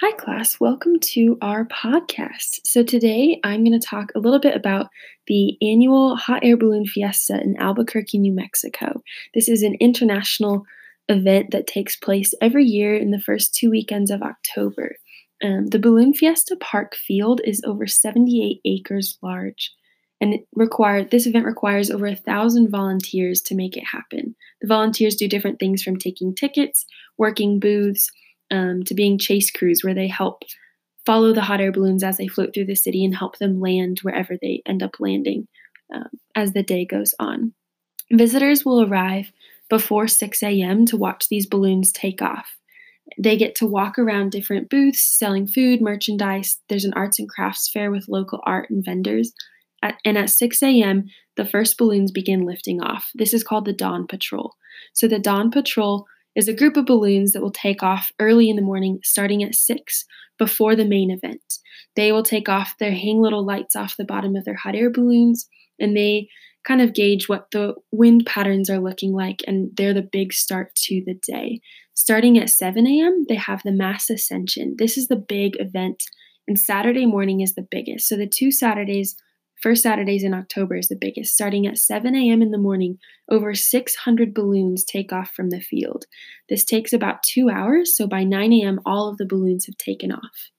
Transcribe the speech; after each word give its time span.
Hi, 0.00 0.10
class. 0.10 0.58
Welcome 0.58 0.98
to 0.98 1.38
our 1.40 1.66
podcast. 1.66 2.58
So, 2.64 2.82
today 2.82 3.38
I'm 3.44 3.62
going 3.62 3.78
to 3.78 3.86
talk 3.86 4.10
a 4.14 4.18
little 4.18 4.40
bit 4.40 4.56
about 4.56 4.88
the 5.28 5.56
annual 5.62 6.16
Hot 6.16 6.42
Air 6.42 6.56
Balloon 6.56 6.84
Fiesta 6.84 7.40
in 7.40 7.56
Albuquerque, 7.60 8.18
New 8.18 8.32
Mexico. 8.32 9.04
This 9.34 9.48
is 9.48 9.62
an 9.62 9.76
international 9.78 10.64
event 11.08 11.52
that 11.52 11.68
takes 11.68 11.94
place 11.94 12.34
every 12.42 12.64
year 12.64 12.96
in 12.96 13.12
the 13.12 13.20
first 13.20 13.54
two 13.54 13.70
weekends 13.70 14.10
of 14.10 14.20
October. 14.20 14.96
Um, 15.44 15.68
the 15.68 15.78
Balloon 15.78 16.12
Fiesta 16.12 16.56
Park 16.56 16.96
field 16.96 17.40
is 17.44 17.62
over 17.64 17.86
78 17.86 18.62
acres 18.64 19.16
large, 19.22 19.72
and 20.20 20.34
it 20.34 20.48
required 20.56 21.12
this 21.12 21.28
event 21.28 21.46
requires 21.46 21.88
over 21.88 22.06
a 22.06 22.16
thousand 22.16 22.68
volunteers 22.68 23.40
to 23.42 23.54
make 23.54 23.76
it 23.76 23.84
happen. 23.84 24.34
The 24.60 24.66
volunteers 24.66 25.14
do 25.14 25.28
different 25.28 25.60
things 25.60 25.84
from 25.84 25.98
taking 25.98 26.34
tickets, 26.34 26.84
working 27.16 27.60
booths 27.60 28.10
um, 28.54 28.82
to 28.84 28.94
being 28.94 29.18
chase 29.18 29.50
crews 29.50 29.80
where 29.82 29.94
they 29.94 30.08
help 30.08 30.42
follow 31.04 31.34
the 31.34 31.42
hot 31.42 31.60
air 31.60 31.72
balloons 31.72 32.02
as 32.02 32.16
they 32.16 32.28
float 32.28 32.54
through 32.54 32.66
the 32.66 32.74
city 32.74 33.04
and 33.04 33.14
help 33.14 33.38
them 33.38 33.60
land 33.60 33.98
wherever 34.02 34.36
they 34.40 34.62
end 34.66 34.82
up 34.82 34.96
landing 34.98 35.46
um, 35.92 36.08
as 36.34 36.52
the 36.52 36.62
day 36.62 36.84
goes 36.84 37.14
on. 37.18 37.52
Visitors 38.12 38.64
will 38.64 38.82
arrive 38.82 39.32
before 39.68 40.08
6 40.08 40.42
a.m. 40.42 40.86
to 40.86 40.96
watch 40.96 41.28
these 41.28 41.46
balloons 41.46 41.92
take 41.92 42.22
off. 42.22 42.56
They 43.18 43.36
get 43.36 43.54
to 43.56 43.66
walk 43.66 43.98
around 43.98 44.32
different 44.32 44.70
booths 44.70 45.02
selling 45.02 45.46
food, 45.46 45.80
merchandise. 45.80 46.60
There's 46.68 46.84
an 46.84 46.94
arts 46.94 47.18
and 47.18 47.28
crafts 47.28 47.68
fair 47.68 47.90
with 47.90 48.08
local 48.08 48.40
art 48.44 48.70
and 48.70 48.84
vendors. 48.84 49.32
At, 49.82 49.96
and 50.04 50.16
at 50.16 50.30
6 50.30 50.62
a.m., 50.62 51.06
the 51.36 51.44
first 51.44 51.76
balloons 51.76 52.10
begin 52.10 52.46
lifting 52.46 52.80
off. 52.80 53.10
This 53.14 53.34
is 53.34 53.44
called 53.44 53.66
the 53.66 53.72
Dawn 53.72 54.06
Patrol. 54.06 54.54
So 54.94 55.06
the 55.06 55.18
Dawn 55.18 55.50
Patrol 55.50 56.06
is 56.36 56.48
a 56.48 56.54
group 56.54 56.76
of 56.76 56.86
balloons 56.86 57.32
that 57.32 57.42
will 57.42 57.52
take 57.52 57.82
off 57.82 58.10
early 58.18 58.50
in 58.50 58.56
the 58.56 58.62
morning, 58.62 59.00
starting 59.02 59.42
at 59.42 59.54
6 59.54 60.04
before 60.38 60.74
the 60.74 60.84
main 60.84 61.10
event. 61.10 61.58
They 61.96 62.12
will 62.12 62.22
take 62.22 62.48
off, 62.48 62.74
they 62.78 62.94
hang 62.94 63.20
little 63.20 63.44
lights 63.44 63.76
off 63.76 63.96
the 63.96 64.04
bottom 64.04 64.34
of 64.34 64.44
their 64.44 64.56
hot 64.56 64.74
air 64.74 64.90
balloons, 64.90 65.48
and 65.78 65.96
they 65.96 66.28
kind 66.66 66.80
of 66.80 66.94
gauge 66.94 67.28
what 67.28 67.50
the 67.52 67.74
wind 67.92 68.26
patterns 68.26 68.68
are 68.70 68.80
looking 68.80 69.12
like, 69.12 69.42
and 69.46 69.70
they're 69.76 69.94
the 69.94 70.02
big 70.02 70.32
start 70.32 70.74
to 70.74 71.02
the 71.06 71.14
day. 71.26 71.60
Starting 71.94 72.38
at 72.38 72.50
7 72.50 72.86
a.m., 72.86 73.24
they 73.28 73.36
have 73.36 73.62
the 73.62 73.70
Mass 73.70 74.10
Ascension. 74.10 74.74
This 74.78 74.96
is 74.96 75.08
the 75.08 75.16
big 75.16 75.52
event, 75.60 76.02
and 76.48 76.58
Saturday 76.58 77.06
morning 77.06 77.40
is 77.40 77.54
the 77.54 77.66
biggest. 77.70 78.08
So 78.08 78.16
the 78.16 78.26
two 78.26 78.50
Saturdays 78.50 79.14
First 79.64 79.82
Saturdays 79.82 80.24
in 80.24 80.34
October 80.34 80.76
is 80.76 80.88
the 80.88 80.94
biggest. 80.94 81.32
Starting 81.32 81.66
at 81.66 81.78
7 81.78 82.14
a.m. 82.14 82.42
in 82.42 82.50
the 82.50 82.58
morning, 82.58 82.98
over 83.30 83.54
600 83.54 84.34
balloons 84.34 84.84
take 84.84 85.10
off 85.10 85.30
from 85.30 85.48
the 85.48 85.58
field. 85.62 86.04
This 86.50 86.66
takes 86.66 86.92
about 86.92 87.22
two 87.22 87.48
hours, 87.48 87.96
so 87.96 88.06
by 88.06 88.24
9 88.24 88.52
a.m., 88.52 88.78
all 88.84 89.08
of 89.08 89.16
the 89.16 89.24
balloons 89.24 89.64
have 89.64 89.78
taken 89.78 90.12
off. 90.12 90.50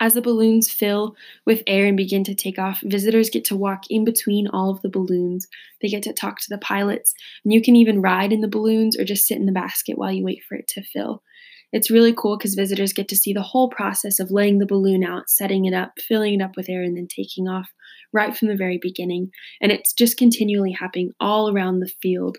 As 0.00 0.14
the 0.14 0.22
balloons 0.22 0.68
fill 0.68 1.14
with 1.46 1.62
air 1.68 1.86
and 1.86 1.96
begin 1.96 2.24
to 2.24 2.34
take 2.34 2.58
off, 2.58 2.80
visitors 2.82 3.30
get 3.30 3.44
to 3.44 3.56
walk 3.56 3.84
in 3.90 4.04
between 4.04 4.48
all 4.48 4.70
of 4.70 4.82
the 4.82 4.90
balloons. 4.90 5.46
They 5.80 5.86
get 5.86 6.02
to 6.02 6.12
talk 6.12 6.40
to 6.40 6.50
the 6.50 6.58
pilots, 6.58 7.14
and 7.44 7.54
you 7.54 7.62
can 7.62 7.76
even 7.76 8.02
ride 8.02 8.32
in 8.32 8.40
the 8.40 8.48
balloons 8.48 8.98
or 8.98 9.04
just 9.04 9.28
sit 9.28 9.38
in 9.38 9.46
the 9.46 9.52
basket 9.52 9.98
while 9.98 10.10
you 10.10 10.24
wait 10.24 10.42
for 10.48 10.56
it 10.56 10.66
to 10.70 10.82
fill. 10.82 11.22
It's 11.72 11.90
really 11.90 12.14
cool 12.14 12.38
because 12.38 12.54
visitors 12.54 12.92
get 12.92 13.08
to 13.08 13.16
see 13.16 13.32
the 13.32 13.42
whole 13.42 13.68
process 13.68 14.20
of 14.20 14.30
laying 14.30 14.58
the 14.58 14.66
balloon 14.66 15.04
out, 15.04 15.28
setting 15.28 15.64
it 15.64 15.74
up, 15.74 15.92
filling 15.98 16.40
it 16.40 16.42
up 16.42 16.56
with 16.56 16.68
air, 16.68 16.82
and 16.82 16.96
then 16.96 17.08
taking 17.08 17.48
off 17.48 17.68
right 18.12 18.36
from 18.36 18.48
the 18.48 18.56
very 18.56 18.78
beginning. 18.80 19.30
And 19.60 19.72
it's 19.72 19.92
just 19.92 20.16
continually 20.16 20.72
happening 20.72 21.12
all 21.20 21.52
around 21.52 21.80
the 21.80 21.90
field, 22.00 22.38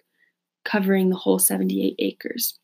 covering 0.63 1.09
the 1.09 1.17
whole 1.17 1.39
78 1.39 1.95
acres. 1.99 2.57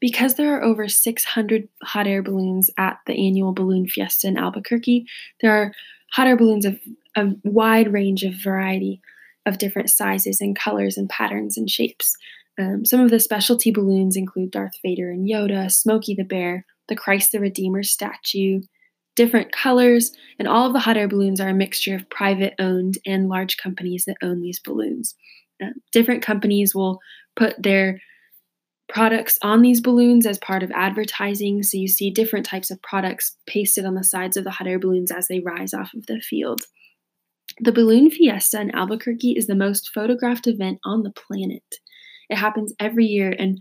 Because 0.00 0.34
there 0.34 0.54
are 0.54 0.62
over 0.62 0.86
600 0.86 1.68
hot 1.82 2.06
air 2.06 2.22
balloons 2.22 2.68
at 2.76 2.98
the 3.06 3.14
annual 3.14 3.54
Balloon 3.54 3.88
Fiesta 3.88 4.26
in 4.26 4.36
Albuquerque, 4.36 5.06
there 5.40 5.52
are 5.52 5.72
hot 6.12 6.26
air 6.26 6.36
balloons 6.36 6.66
of 6.66 6.78
a 7.16 7.28
wide 7.42 7.90
range 7.90 8.22
of 8.22 8.34
variety 8.34 9.00
of 9.46 9.58
different 9.58 9.88
sizes 9.88 10.40
and 10.40 10.58
colors 10.58 10.98
and 10.98 11.08
patterns 11.08 11.56
and 11.56 11.70
shapes. 11.70 12.16
Um, 12.58 12.84
some 12.84 13.00
of 13.00 13.10
the 13.10 13.20
specialty 13.20 13.70
balloons 13.70 14.16
include 14.16 14.52
Darth 14.52 14.78
Vader 14.82 15.10
and 15.10 15.28
Yoda, 15.28 15.70
Smokey 15.70 16.14
the 16.14 16.24
Bear, 16.24 16.64
the 16.88 16.96
Christ 16.96 17.32
the 17.32 17.40
Redeemer 17.40 17.82
statue, 17.82 18.60
different 19.16 19.52
colors, 19.52 20.12
and 20.38 20.46
all 20.46 20.66
of 20.66 20.72
the 20.72 20.80
hot 20.80 20.96
air 20.96 21.08
balloons 21.08 21.40
are 21.40 21.48
a 21.48 21.54
mixture 21.54 21.94
of 21.94 22.08
private 22.10 22.54
owned 22.58 22.98
and 23.06 23.28
large 23.28 23.56
companies 23.56 24.04
that 24.06 24.16
own 24.22 24.40
these 24.40 24.60
balloons. 24.60 25.14
Uh, 25.62 25.70
different 25.92 26.22
companies 26.22 26.74
will 26.74 26.98
put 27.36 27.60
their 27.62 28.00
products 28.88 29.38
on 29.42 29.62
these 29.62 29.80
balloons 29.80 30.26
as 30.26 30.38
part 30.38 30.62
of 30.62 30.70
advertising, 30.72 31.62
so 31.62 31.78
you 31.78 31.88
see 31.88 32.10
different 32.10 32.44
types 32.44 32.70
of 32.70 32.82
products 32.82 33.36
pasted 33.46 33.84
on 33.84 33.94
the 33.94 34.04
sides 34.04 34.36
of 34.36 34.44
the 34.44 34.50
hot 34.50 34.66
air 34.66 34.78
balloons 34.78 35.10
as 35.10 35.26
they 35.26 35.40
rise 35.40 35.72
off 35.72 35.92
of 35.94 36.06
the 36.06 36.20
field. 36.20 36.62
The 37.60 37.72
Balloon 37.72 38.10
Fiesta 38.10 38.60
in 38.60 38.74
Albuquerque 38.74 39.36
is 39.36 39.46
the 39.46 39.54
most 39.54 39.90
photographed 39.94 40.46
event 40.46 40.80
on 40.84 41.02
the 41.02 41.12
planet. 41.12 41.62
It 42.28 42.36
happens 42.36 42.72
every 42.78 43.06
year, 43.06 43.34
and 43.38 43.60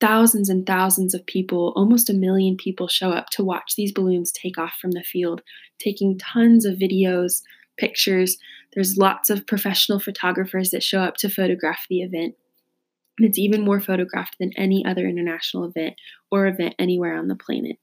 thousands 0.00 0.48
and 0.48 0.66
thousands 0.66 1.14
of 1.14 1.26
people, 1.26 1.72
almost 1.76 2.10
a 2.10 2.14
million 2.14 2.56
people, 2.56 2.88
show 2.88 3.10
up 3.10 3.30
to 3.30 3.44
watch 3.44 3.74
these 3.76 3.92
balloons 3.92 4.32
take 4.32 4.58
off 4.58 4.74
from 4.80 4.92
the 4.92 5.02
field, 5.02 5.42
taking 5.78 6.18
tons 6.18 6.64
of 6.64 6.78
videos, 6.78 7.42
pictures. 7.78 8.36
There's 8.74 8.96
lots 8.96 9.30
of 9.30 9.46
professional 9.46 9.98
photographers 9.98 10.70
that 10.70 10.82
show 10.82 11.00
up 11.00 11.16
to 11.18 11.28
photograph 11.28 11.86
the 11.88 12.02
event. 12.02 12.34
And 13.18 13.26
it's 13.26 13.38
even 13.38 13.62
more 13.62 13.80
photographed 13.80 14.36
than 14.38 14.52
any 14.56 14.84
other 14.84 15.06
international 15.06 15.64
event 15.64 15.94
or 16.30 16.46
event 16.46 16.74
anywhere 16.78 17.16
on 17.16 17.28
the 17.28 17.36
planet. 17.36 17.78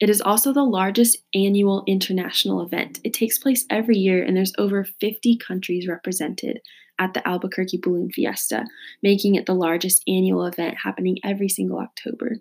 It 0.00 0.08
is 0.08 0.20
also 0.20 0.52
the 0.52 0.62
largest 0.62 1.18
annual 1.34 1.82
international 1.86 2.62
event. 2.62 3.00
It 3.02 3.12
takes 3.12 3.38
place 3.38 3.66
every 3.68 3.96
year, 3.96 4.22
and 4.22 4.36
there's 4.36 4.52
over 4.56 4.84
50 4.84 5.36
countries 5.38 5.88
represented 5.88 6.60
at 6.98 7.14
the 7.14 7.26
Albuquerque 7.26 7.80
Balloon 7.82 8.10
Fiesta, 8.10 8.64
making 9.02 9.34
it 9.34 9.46
the 9.46 9.54
largest 9.54 10.02
annual 10.06 10.44
event 10.44 10.76
happening 10.82 11.18
every 11.24 11.48
single 11.48 11.78
October. 11.78 12.36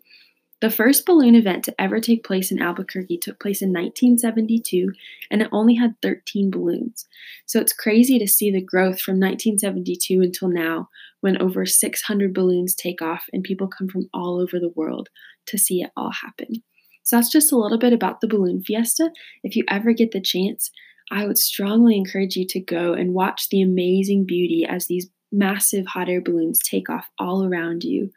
The 0.59 0.72
first 0.72 1.06
balloon 1.06 1.35
event 1.35 1.63
to 1.66 1.75
ever 1.79 2.00
take 2.00 2.23
place 2.23 2.51
in 2.51 2.59
Albuquerque 2.59 3.19
took 3.19 3.40
place 3.40 3.62
in 3.62 3.69
1972, 3.69 4.91
and 5.29 5.44
it 5.44 5.50
only 5.51 5.75
had 5.75 5.94
13 6.01 6.50
balloons. 6.50 7.06
So 7.45 7.59
it's 7.59 7.73
crazy 7.73 8.18
to 8.18 8.28
see 8.28 8.51
the 8.51 8.59
growth 8.59 9.00
from 9.00 9.19
1972 9.19 10.19
until 10.19 10.50
now, 10.50 10.89
when 11.22 11.39
over 11.39 11.68
600 11.68 12.34
balloons 12.34 12.74
take 12.74 13.03
off 13.03 13.25
and 13.31 13.44
people 13.44 13.68
come 13.68 13.88
from 13.88 14.09
all 14.16 14.41
over 14.41 14.59
the 14.59 14.74
world 14.75 15.09
to 15.45 15.59
see 15.59 15.81
it 15.81 15.91
all 15.95 16.12
happen. 16.12 16.63
So 17.03 17.16
that's 17.16 17.31
just 17.31 17.51
a 17.51 17.57
little 17.57 17.78
bit 17.78 17.94
about 17.94 18.19
the 18.19 18.28
Balloon 18.28 18.63
Fiesta. 18.63 19.12
If 19.44 19.56
you 19.56 19.63
ever 19.69 19.94
get 19.94 20.12
the 20.12 20.19
chance, 20.19 20.72
I 21.12 21.25
would 21.25 21.38
strongly 21.38 21.95
encourage 21.95 22.35
you 22.35 22.45
to 22.47 22.59
go 22.59 22.94
and 22.94 23.13
watch 23.13 23.50
the 23.50 23.62
amazing 23.62 24.25
beauty 24.25 24.66
as 24.68 24.88
these 24.88 25.09
massive 25.31 25.85
hot 25.88 26.09
air 26.09 26.22
balloons 26.22 26.59
take 26.59 26.90
off 26.90 27.09
all 27.19 27.45
around 27.45 27.84
you 27.84 28.12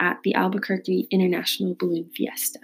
at 0.00 0.18
the 0.24 0.34
Albuquerque 0.34 1.06
International 1.10 1.74
Balloon 1.74 2.10
Fiesta. 2.16 2.60